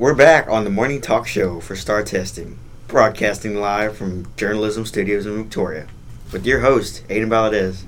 [0.00, 2.58] We're back on the morning talk show for STAAR Testing,
[2.88, 5.88] broadcasting live from Journalism Studios in Victoria,
[6.32, 7.82] with your host, Aiden Valadez.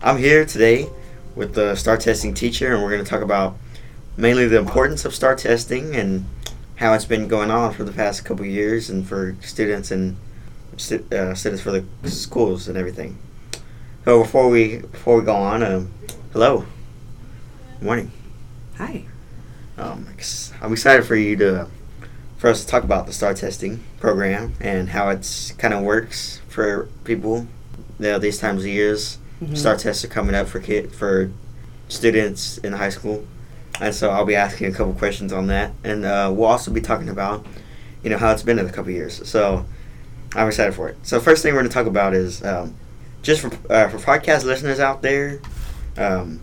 [0.00, 0.88] I'm here today
[1.34, 3.56] with the STAAR Testing teacher, and we're going to talk about
[4.16, 6.26] mainly the importance of STAAR Testing and
[6.76, 10.16] how it's been going on for the past couple years, and for students and
[10.74, 13.18] uh, students for the schools and everything.
[14.04, 15.92] So before we before we go on, um,
[16.32, 16.64] hello,
[17.80, 18.12] morning.
[18.76, 19.06] Hi.
[19.78, 20.06] Um,
[20.62, 21.68] I'm excited for you to
[22.38, 26.40] for us to talk about the STAAR testing program and how it's kind of works
[26.48, 27.46] for people.
[27.98, 29.56] You know, these times of years, Mhm.
[29.56, 31.30] STAAR tests are coming up for kid for
[31.88, 33.24] students in high school,
[33.80, 36.80] and so I'll be asking a couple questions on that, and uh, we'll also be
[36.80, 37.46] talking about
[38.02, 39.20] you know how it's been in a couple years.
[39.28, 39.64] So
[40.34, 40.96] I'm excited for it.
[41.02, 42.74] So first thing we're going to talk about is um,
[43.22, 45.38] just for uh, for podcast listeners out there.
[45.98, 46.40] Um,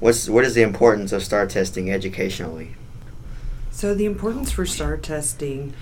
[0.00, 2.74] What's what is the importance of STAAR testing educationally?
[3.74, 5.74] So the importance for STAAR testing,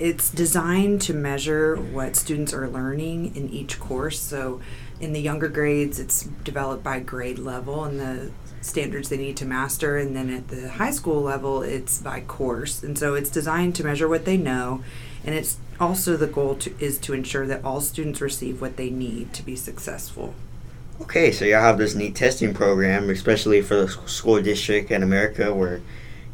[0.00, 4.18] it's designed to measure what students are learning in each course.
[4.18, 4.60] So
[4.98, 9.46] in the younger grades, it's developed by grade level and the standards they need to
[9.46, 9.96] master.
[9.96, 12.82] And then at the high school level, it's by course.
[12.82, 14.82] And so it's designed to measure what they know.
[15.24, 18.90] And it's also the goal to, is to ensure that all students receive what they
[18.90, 20.34] need to be successful.
[21.00, 25.54] Okay, so y'all have this neat testing program, especially for the school district in America,
[25.54, 25.80] where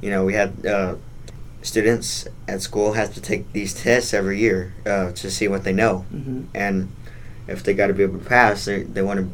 [0.01, 0.97] you know we had uh,
[1.63, 5.73] students at school have to take these tests every year uh, to see what they
[5.73, 6.91] know, hmm and
[7.49, 9.31] if they got to be able to pass, they, they want to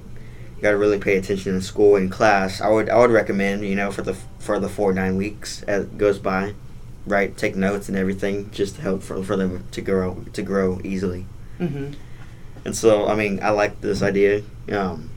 [0.60, 2.60] got to really pay attention in school and class.
[2.60, 5.84] I would I would recommend you know for the for the four nine weeks as
[5.84, 6.54] it goes by,
[7.06, 7.36] right?
[7.36, 11.26] Take notes and everything just to help for, for them to grow to grow easily.
[11.58, 11.92] hmm
[12.64, 14.42] And so, I mean, I like this idea.
[14.70, 15.10] Um,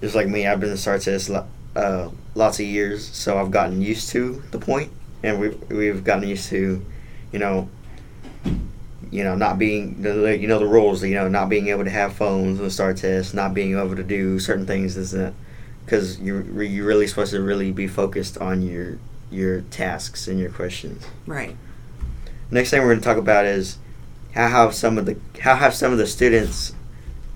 [0.00, 1.46] just like me, I've been in STAAR test lo-
[1.76, 6.28] uh, lots of years, so I've gotten used to the point, and we've we've gotten
[6.28, 6.84] used to,
[7.32, 7.68] you know,
[9.10, 11.90] you know, not being the you know the rules, you know, not being able to
[11.90, 15.34] have phones in the STAAR test, not being able to do certain things, is that
[15.84, 18.98] because you re- you're really supposed to really be focused on your
[19.30, 21.04] your tasks and your questions.
[21.26, 21.56] Right.
[22.50, 23.78] Next thing we're going to talk about is
[24.34, 26.74] how have some of the how have some of the students'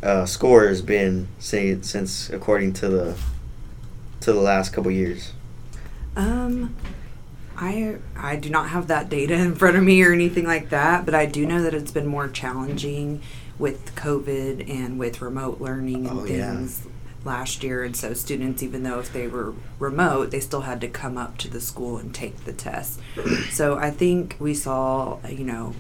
[0.03, 3.19] uh, scores been say, since according to the
[4.23, 5.33] to the last couple years.
[6.17, 6.75] Um,
[7.57, 11.05] I I do not have that data in front of me or anything like that,
[11.05, 13.23] but I do know that it's been more challenging
[13.59, 16.51] with COVID and with remote learning and Oh, yeah.
[16.53, 16.87] things
[17.25, 17.85] last year.
[17.85, 21.39] And so students, even though if they were remote, they still had to come up
[21.39, 22.99] to the school and take the test.
[23.51, 25.75] So I think we saw, you know,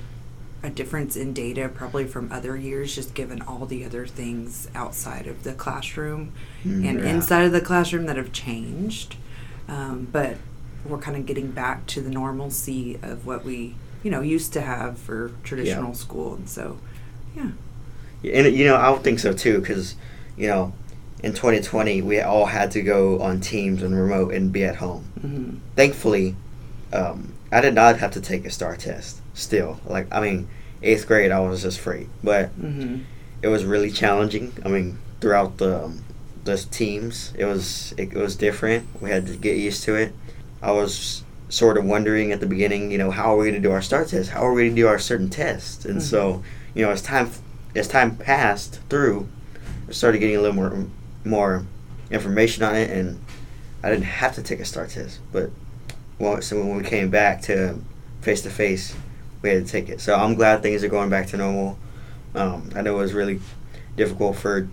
[0.62, 5.26] a difference in data probably from other years, just given all the other things outside
[5.26, 6.32] of the classroom
[6.64, 7.06] Mm, and yeah.
[7.06, 9.16] inside of the classroom that have changed.
[9.68, 10.36] Um, but
[10.84, 13.74] we're kind of getting back to the normalcy of what we,
[14.04, 16.34] you know, used to have for traditional school.
[16.34, 16.78] And so,
[17.36, 17.50] yeah.
[18.24, 19.96] And you know, I would think so too, because
[20.36, 20.72] you know,
[21.22, 25.04] in 2020 we all had to go on Teams and remote and be at home.
[25.20, 26.36] hmm Thankfully,
[26.92, 29.20] um, I did not have to take a STAAR test.
[29.34, 30.48] Still, like I mean,
[30.82, 33.00] eighth grade I was just free, but hmm
[33.42, 34.52] it was really challenging.
[34.64, 36.04] I mean, throughout the um,
[36.44, 38.86] the teams, it was it, was different.
[39.02, 40.12] We had to get used to it.
[40.62, 43.68] I was sort of wondering at the beginning, you know, how are we going to
[43.68, 44.30] do our STAAR test?
[44.30, 45.84] How are we going to do our certain tests?
[45.84, 46.42] And so,
[46.74, 47.30] you know, as time
[47.74, 49.28] as time passed through,
[49.88, 50.86] I started getting a little more
[51.24, 51.66] more
[52.10, 53.20] information on it, and
[53.82, 55.20] I didn't have to take a STAAR test.
[55.32, 55.50] But
[56.40, 57.78] so when we came back to
[58.20, 58.94] face to face,
[59.42, 60.00] we had to take it.
[60.00, 61.78] So I'm glad things are going back to normal.
[62.34, 63.40] Um, I know it was really
[63.96, 64.68] difficult for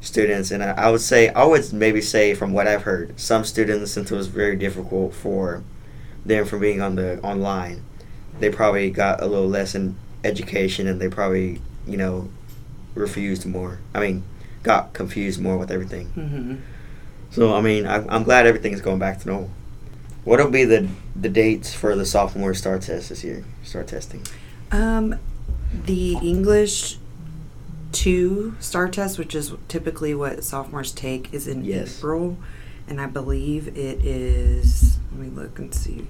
[0.00, 3.44] students, and I, I would say I would maybe say from what I've heard, some
[3.44, 5.62] students since it was very difficult for
[6.24, 7.82] them from being on the online,
[8.40, 12.28] they probably got a little less in education, and they probably you know
[12.94, 13.78] refused more.
[13.94, 14.24] I mean,
[14.62, 16.06] got confused more with everything.
[16.08, 16.56] hmm
[17.30, 19.50] So I mean, I, I'm glad everything's going back to normal.
[20.28, 23.44] What'll be the the dates for the sophomore STAAR test this year?
[23.64, 24.22] STAAR testing.
[24.70, 25.14] Um,
[25.86, 26.98] the English
[27.92, 31.96] two STAAR test, which is typically what sophomores take, is in Yes.
[31.96, 32.36] April,
[32.86, 34.98] and I believe it is.
[35.12, 36.08] Let me look and see.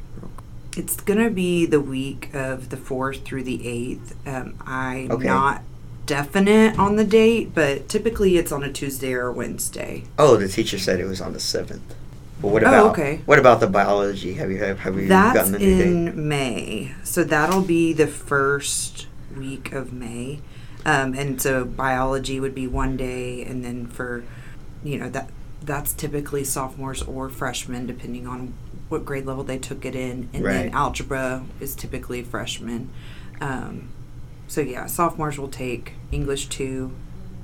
[0.77, 4.17] It's gonna be the week of the fourth through the eighth.
[4.27, 5.29] Um, I'm Okay.
[5.29, 5.63] not
[6.07, 10.03] definite on the date, but typically it's on a Tuesday or a Wednesday.
[10.19, 11.95] Oh, the teacher said it was on the seventh.
[12.41, 13.21] But what Oh, about okay.
[13.27, 14.35] what about the biology?
[14.35, 15.87] Have you have, have you That's gotten the new date?
[15.87, 19.07] in May, so that'll be the first
[19.37, 20.41] week of May,
[20.87, 24.25] um, and so biology would be one day, and then for,
[24.85, 25.31] you know that
[25.63, 28.55] that's typically sophomores or freshmen, depending on
[28.89, 30.53] what grade level they took it in, and Right.
[30.53, 32.89] then algebra is typically freshmen.
[33.41, 33.89] Um,
[34.47, 36.93] so yeah, sophomores will take English two,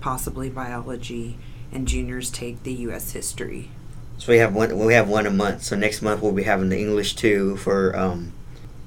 [0.00, 1.36] possibly biology,
[1.72, 3.10] and juniors take the U.S.
[3.10, 3.70] history.
[4.18, 4.76] So we have one.
[4.78, 5.62] We have one a month.
[5.64, 8.32] So next month we'll be having the English two for um,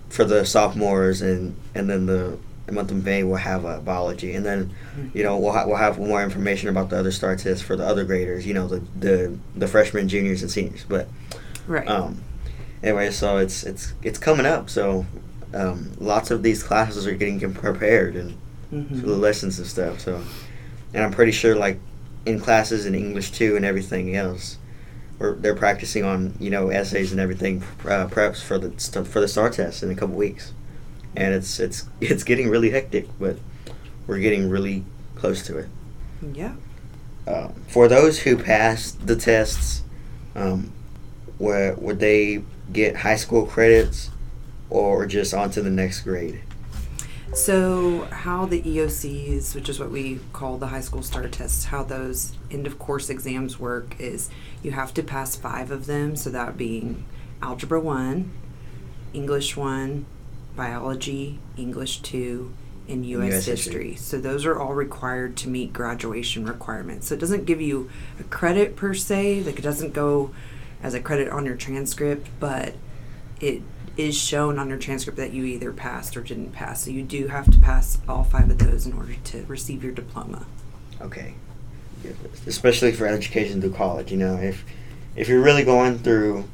[0.10, 2.38] for the sophomores, and and then the
[2.72, 4.72] month of May we'll have uh, biology, and then
[5.14, 7.86] you know we'll ha- we'll have more information about the other STAAR tests for the
[7.86, 8.46] other graders.
[8.48, 10.84] You know the the the freshmen, juniors, and seniors.
[10.86, 11.08] But
[11.68, 11.88] Right.
[11.88, 12.22] um,
[12.82, 14.70] anyway, so it's it's it's coming up.
[14.70, 15.06] So
[15.54, 18.38] um, lots of these classes are getting prepared and
[18.74, 19.00] Mhm.
[19.00, 20.02] for the lessons and stuff.
[20.02, 20.22] So,
[20.94, 21.80] and I'm pretty sure like
[22.26, 24.58] in classes in English too and everything else,
[25.20, 28.72] or they're practicing on you know essays and everything uh, preps for the
[29.06, 30.54] for the STAAR test in a couple weeks,
[31.16, 33.38] and it's it's it's getting really hectic, but
[34.06, 34.84] we're getting really
[35.16, 35.70] close to it.
[36.34, 36.56] Yeah.
[37.26, 39.84] Uh, for those who passed the tests,
[40.34, 40.72] um,
[41.38, 44.12] where would they get high school credits,
[44.70, 46.42] or just on to the next grade?
[47.34, 51.84] So, how the EOCs, which is what we call the high school STAAR tests, how
[51.84, 54.30] those end of course exams work is
[54.64, 56.16] you have to pass five of them.
[56.16, 57.06] So, that being
[57.42, 58.32] Algebra 1,
[59.14, 60.06] English 1,
[60.56, 62.52] Biology, English 2,
[62.90, 63.34] and U.S.
[63.34, 63.92] US history.
[63.92, 63.96] history.
[63.96, 67.08] So, those are all required to meet graduation requirements.
[67.08, 67.90] So, it doesn't give you
[68.20, 70.34] a credit per se, like, it doesn't go
[70.82, 72.76] as a credit on your transcript, but
[73.42, 73.62] it
[73.98, 76.84] is shown on your transcript that you either passed or didn't pass.
[76.86, 79.94] So you do have to pass all five of those in order to receive your
[79.94, 80.46] diploma.
[81.02, 81.34] Okay.
[82.46, 84.64] Especially for education through college, you know, if
[85.16, 86.46] if you're really going through,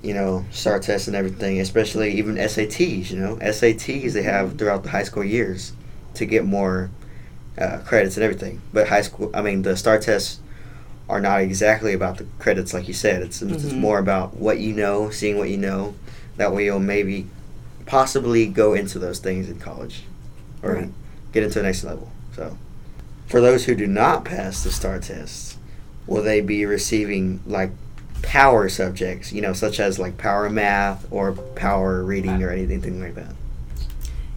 [0.00, 4.84] you know, STAAR tests and everything, especially even SATs, you know, SATs they have throughout
[4.84, 5.72] the high school years
[6.14, 6.88] to get more
[7.58, 8.60] uh, credits and everything.
[8.72, 10.38] But high school, I mean, the STAAR tests
[11.08, 13.22] are not exactly about the credits, like you said.
[13.22, 13.78] It's it's Mhm.
[13.78, 15.94] more about what you know, seeing what you know.
[16.36, 17.26] That way, you'll maybe,
[17.86, 20.04] possibly go into those things in college,
[20.62, 20.90] or Right.
[21.32, 22.10] get into the next level.
[22.34, 22.56] So,
[23.26, 25.56] for those who do not pass the STAAR tests,
[26.06, 27.70] will they be receiving like
[28.22, 33.14] power subjects, you know, such as like power math or power reading or anything like
[33.14, 33.34] that?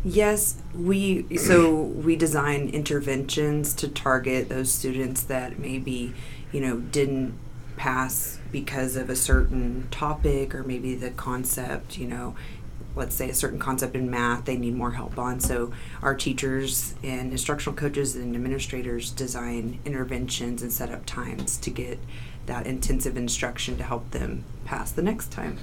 [0.04, 6.14] Yes, we so we design interventions to target those students that maybe,
[6.52, 7.34] you know, didn't
[7.78, 12.36] pass because of a certain topic or maybe the concept, you know,
[12.96, 15.40] let's say a certain concept in math they need more help on.
[15.40, 21.70] So our teachers and instructional coaches and administrators design interventions and set up times to
[21.70, 22.00] get
[22.46, 25.58] that intensive instruction to help them pass the next time.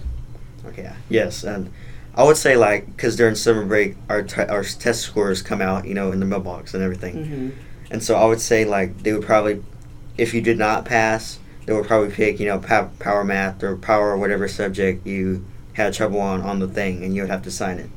[0.67, 0.91] Okay.
[1.09, 1.73] Yes, and
[2.14, 5.87] I would say like because during summer break, our t- our test scores come out,
[5.87, 7.50] you know, in the mailbox and everything, Mm-hmm.
[7.91, 9.62] and so I would say like they would probably,
[10.19, 14.17] if you did not pass, they would probably pick you know power math or power
[14.17, 15.44] whatever subject you
[15.75, 17.91] had trouble on on the thing, and you would have to sign it.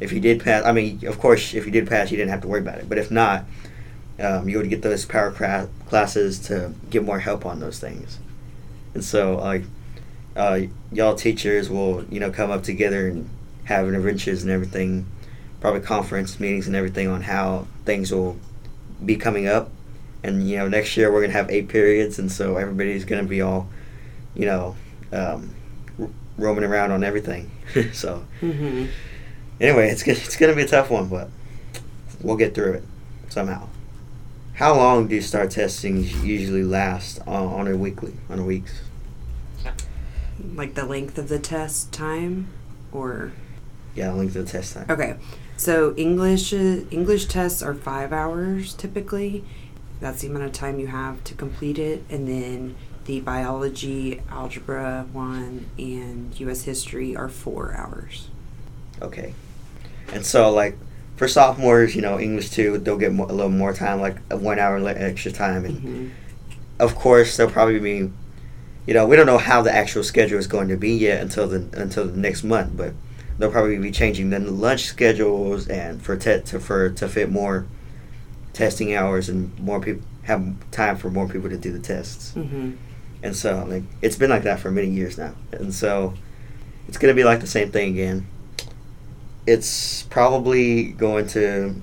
[0.00, 2.42] If you did pass, I mean, of course, if you did pass, you didn't have
[2.42, 2.88] to worry about it.
[2.88, 3.44] But if not,
[4.20, 8.18] um, you would get those power cra- classes to get more help on those things.
[8.94, 9.64] And so, like,
[10.36, 10.60] uh,
[10.92, 13.28] y'all teachers will, you know, come up together and
[13.64, 15.06] have interventions and everything,
[15.60, 18.36] probably conference meetings and everything on how things will
[19.04, 19.70] be coming up.
[20.22, 23.22] And, you know, next year we're going to have eight periods, and so everybody's going
[23.22, 23.68] to be all,
[24.34, 24.76] you know,
[25.12, 25.54] um,
[26.00, 27.50] r- roaming around on everything.
[27.92, 28.86] so, Mm-hmm.
[29.60, 31.28] anyway, it's, gonna- it's going to be a tough one, but
[32.20, 32.84] we'll get through it
[33.28, 33.68] somehow.
[34.54, 38.80] How long do STAAR testings usually last on, on a weekly, on a week's?
[40.54, 42.48] Like the length of the test time
[42.92, 43.32] or
[43.94, 44.86] Yeah, length of the test time.
[44.88, 45.16] Okay,
[45.56, 49.44] so English uh, English tests are five hours typically.
[50.00, 55.06] That's the amount of time you have to complete it, and then the biology, algebra
[55.12, 56.62] one, and U.S.
[56.62, 58.28] history are four hours.
[59.00, 59.34] Okay.
[60.12, 60.76] And so, like,
[61.16, 64.36] for sophomores, you know, English too, they'll get mo- a little more time, like a
[64.36, 65.64] one hour extra time.
[65.64, 66.08] And hmm
[66.80, 68.10] of course, they'll probably be,
[68.86, 71.48] you know, we don't know how the actual schedule is going to be yet until
[71.48, 72.92] the until the next month, but
[73.38, 77.66] they'll probably be changing the lunch schedules and for te- to for to fit more
[78.52, 82.34] testing hours and more people have time for more people to do the tests.
[82.34, 82.72] hmm
[83.22, 85.34] And so, like, it's been like that for many years now.
[85.52, 86.14] And so,
[86.86, 88.26] it's going to be like the same thing again.
[89.46, 91.74] It's probably going to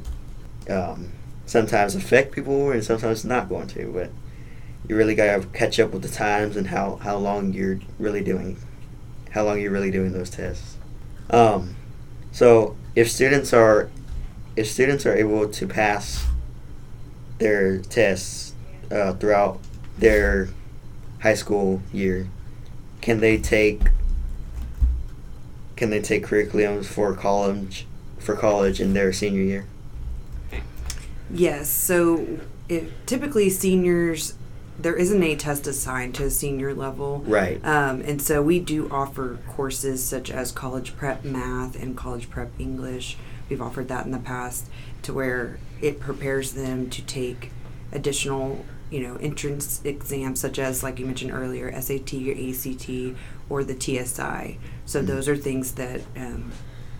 [0.69, 1.11] um,
[1.45, 4.09] sometimes affect people and sometimes not going to, but
[4.87, 8.23] you really got to catch up with the times and how, how long you're really
[8.23, 8.57] doing,
[9.31, 10.77] how long you're really doing those tests.
[11.31, 11.75] Um,
[12.31, 13.89] so, if students are
[14.55, 16.25] if students are able to pass
[17.37, 18.53] their tests
[18.91, 19.59] uh, throughout
[19.97, 20.49] their
[21.21, 22.27] high school year,
[23.01, 23.81] can they take
[25.75, 27.85] can they take curriculums for college
[28.19, 29.65] for college in their senior year?
[31.29, 31.69] Yes.
[31.69, 32.39] So
[32.69, 34.35] if typically seniors,
[34.79, 37.23] there isn't A test assigned to a senior level.
[37.25, 37.63] Right.
[37.65, 42.51] Um, and so we do offer courses such as college prep math and college prep
[42.59, 43.17] English.
[43.49, 44.67] We've offered that in the past
[45.03, 47.51] to where it prepares them to take
[47.91, 53.15] additional, you know, entrance exams such as, like you mentioned earlier, SAT or ACT
[53.49, 54.57] or the TSI.
[54.85, 55.07] So Mhm.
[55.07, 56.51] those are things that um,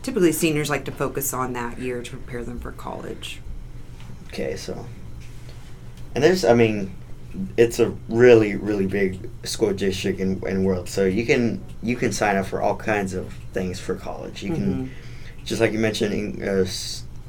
[0.04, 3.42] typically seniors like to focus on that year to prepare them for college.
[4.28, 4.86] Okay, so
[6.14, 6.92] and there's I mean
[7.58, 12.12] it's a really really big school district in, in world so you can you can
[12.14, 14.90] sign up for all kinds of things for college you can
[15.44, 16.66] just like you mentioned uh,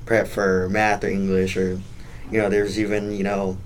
[0.06, 1.80] prep for math or english or
[2.30, 3.58] you know there's even you know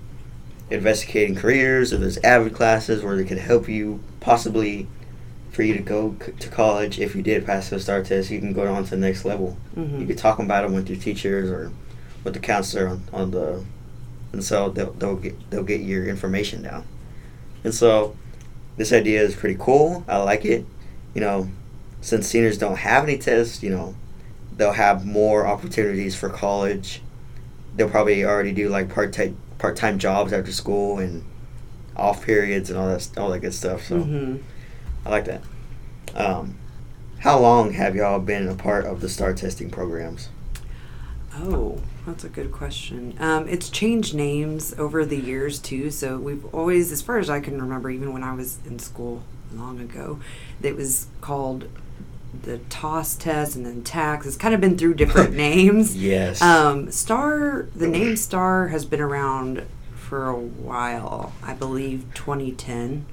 [0.71, 4.87] investigating careers or there's AVID classes where they can help you possibly
[5.51, 8.39] for you to go c- to college if you did pass the STAAR test you
[8.39, 9.57] can go on to the next level.
[9.77, 10.01] Mhm.
[10.01, 11.73] you could talk about them with your teachers or
[12.23, 13.65] with the counselor on, on the
[14.33, 16.85] and so they'll, they'll get they'll get your information down.
[17.65, 18.15] And so
[18.77, 20.05] this idea is pretty cool.
[20.07, 20.65] I like it.
[21.15, 21.49] You know
[22.01, 23.95] since seniors don't have any tests you know
[24.61, 27.00] they'll have more opportunities for college
[27.76, 31.25] they'll probably already do like part-time part-time jobs after school and
[31.97, 34.40] off periods and all that all that good stuff so Mhm.
[35.07, 35.43] i like that
[36.14, 36.57] um,
[37.21, 40.29] how long have y'all been a part of the STAAR testing programs
[41.43, 43.14] Oh, that's a good question.
[43.21, 45.90] Um, it's changed names over the years too.
[45.93, 49.23] So we've always, as far as I can remember, even when I was in school
[49.55, 50.19] long ago,
[50.61, 51.67] it was called
[52.43, 54.27] the TAAS test and then TAKS.
[54.27, 55.97] It's kind of been through different names.
[55.97, 61.33] yes Um, STAAR, the name STAAR has been around for a while.
[61.43, 63.07] I believe 2010.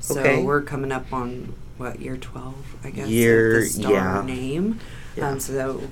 [0.00, 0.42] So Okay.
[0.42, 2.54] we're coming up on what year 12,
[2.84, 3.08] I guess.
[3.08, 4.22] Year- the STAAR yeah.
[4.24, 4.80] name.
[5.16, 5.28] Yeah.
[5.30, 5.88] Um, so that,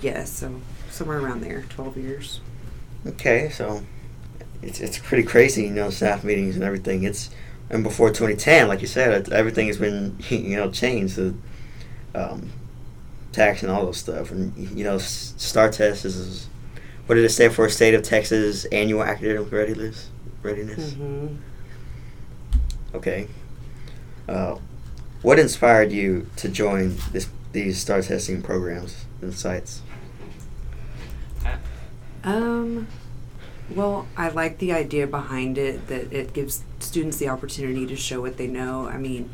[0.00, 2.40] yes, so somewhere around there, 12 years.
[3.06, 3.82] Okay, so
[4.62, 7.04] it's it's pretty crazy, you know, staff meetings and everything.
[7.04, 7.30] It's
[7.70, 11.16] and before 2010, like you said, it, everything has been you know changed.
[11.16, 11.34] The
[12.16, 12.50] um,
[13.32, 16.48] TAKS and all those stuff, and you know, STAAR Test is,
[17.06, 17.68] what did it stand for?
[17.68, 20.10] State of Texas Annual Academic Readiness.
[20.42, 20.94] Readiness.
[20.94, 21.28] hmm
[22.94, 23.28] Okay.
[24.28, 24.56] Uh,
[25.22, 29.82] what inspired you to join this these STAAR testing programs and sites?
[32.24, 32.86] Um,
[33.70, 38.20] well, I like the idea behind it that it gives students the opportunity to show
[38.20, 38.86] what they know.
[38.88, 39.30] I mean,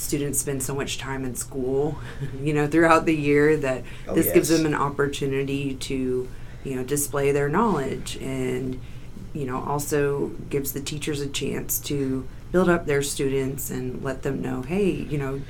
[0.00, 1.98] students spend so much time in school,
[2.42, 6.28] you know, throughout the year that Oh, this gives them an opportunity to,
[6.64, 8.80] you know, display their knowledge and,
[9.32, 14.22] you know, also gives the teachers a chance to build up their students and let
[14.22, 15.40] them know, hey, you know,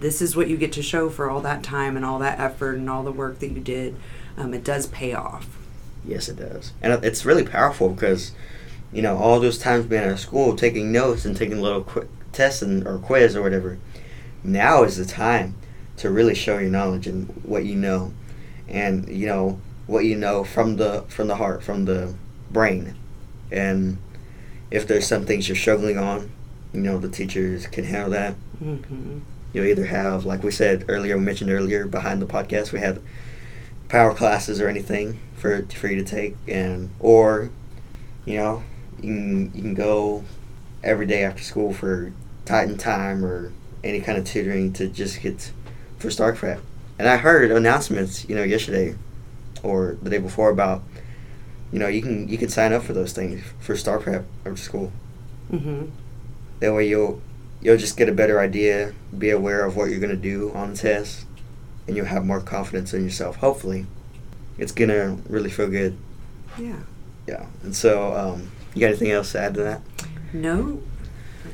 [0.00, 2.76] this is what you get to show for all that time and all that effort
[2.76, 3.96] and all the work that you did.
[4.36, 5.56] Um, it does pay off.
[6.04, 8.32] Yes, it does, and it's really powerful because,
[8.92, 12.08] you know, all those times being at school, taking notes and taking little quick
[12.38, 13.78] tests and or quiz or whatever.
[14.42, 15.56] Now is the time
[15.98, 18.12] to really show your knowledge and what you know,
[18.68, 22.14] and you know what you know from the from the heart, from the
[22.50, 22.94] brain,
[23.50, 23.98] and
[24.70, 26.30] if there's some things you're struggling on,
[26.72, 28.34] you know, the teachers can handle that.
[28.62, 29.18] Mm-hmm.
[29.52, 33.00] You'll either have, like we said earlier, we mentioned earlier behind the podcast, we have
[33.88, 37.50] power classes or anything for for you to take, and or
[38.24, 38.62] you know
[39.00, 40.24] you can you can go
[40.84, 42.12] every day after school for
[42.48, 43.52] Titan time or
[43.84, 45.52] any kind of tutoring to just get
[45.98, 46.60] for StarCraft.
[46.98, 48.96] And I heard announcements, you know, yesterday
[49.62, 50.82] or the day before about
[51.72, 54.56] you know you can you can sign up for those things for STAAR Prep after
[54.56, 54.92] school.
[55.52, 55.86] Mm-hmm.
[56.60, 57.20] That way you'll
[57.60, 60.76] you'll just get a better idea, be aware of what you're gonna do on the
[60.78, 61.26] test,
[61.86, 63.36] and you'll have more confidence in yourself.
[63.36, 63.86] Hopefully,
[64.56, 65.96] it's gonna really feel good.
[66.58, 66.80] Yeah.
[67.26, 67.46] Yeah.
[67.62, 69.82] And so, um, you got anything else to add to that?
[70.32, 70.80] No,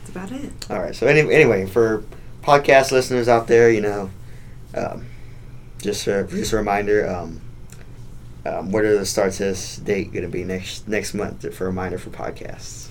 [0.05, 0.71] that's about it.
[0.71, 0.95] All right.
[0.95, 2.05] So any, anyway, for
[2.43, 4.11] podcast listeners out there, you know,
[4.75, 5.07] um,
[5.81, 7.09] just a, just a reminder.
[7.09, 7.41] Um,
[8.47, 11.69] um, what are the start test date going to be next next month for a
[11.69, 12.89] reminder for podcasts?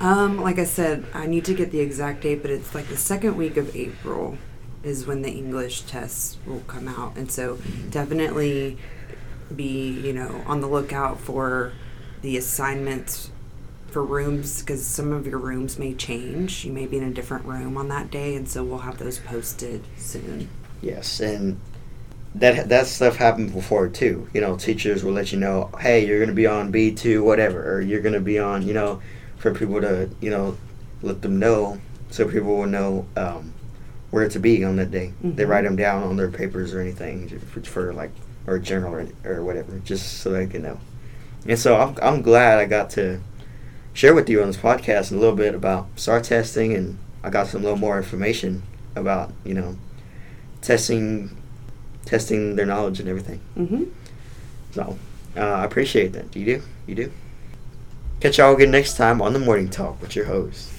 [0.00, 2.96] Um, like I said, I need to get the exact date, but it's like the
[2.96, 4.38] second week of April
[4.82, 7.58] is when the English tests will come out, and so
[7.90, 8.78] definitely
[9.54, 11.72] be you know on the lookout for
[12.22, 13.30] the assignments
[13.90, 16.64] for rooms because some of your rooms may change.
[16.64, 19.18] You may be in a different room on that day, and so we'll have those
[19.18, 20.48] posted soon.
[20.82, 21.60] Yes, and
[22.34, 24.28] that that stuff happened before too.
[24.32, 27.22] You know, teachers will let you know, hey, you're going to be on B two,
[27.24, 29.02] whatever, or you're going to be on, you know,
[29.38, 30.56] for people to, you know,
[31.02, 31.80] let them know,
[32.10, 33.52] so people will know um,
[34.10, 35.12] where to be on that day.
[35.22, 35.48] They Mhm.
[35.48, 38.10] write them down on their papers or anything for, for like
[38.46, 40.78] or journal or, or whatever, just so they can know.
[41.46, 43.20] And so I'm I'm glad I got to
[43.92, 47.48] share with you on this podcast a little bit about STAAR testing, and I got
[47.48, 48.62] some little more information
[48.96, 49.76] about you know
[50.62, 51.36] testing
[52.04, 53.40] testing their knowledge and everything.
[53.56, 53.84] Mm-hmm.
[54.72, 54.98] So
[55.36, 56.34] uh, I appreciate that.
[56.34, 57.12] You do, you do.
[58.20, 60.70] Catch y'all again next time on the Morning Talk with your host.